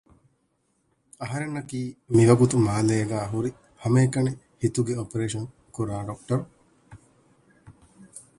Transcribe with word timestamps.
އަހަންނަކީ 1.23 1.79
މިވަގުތު 2.15 2.55
މާލޭގައި 2.67 3.29
ހުރި 3.31 3.51
ހަމައެކަނި 3.81 4.31
ހިތުގެ 4.61 4.93
އޮޕަރޭޝަން 4.97 5.49
ކުރާ 5.75 5.95
ޑޮކްޓަރު 6.07 6.43